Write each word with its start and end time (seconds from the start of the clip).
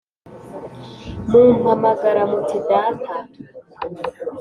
mumpamagara 1.29 2.21
muti 2.31 2.57
Data 2.69 3.13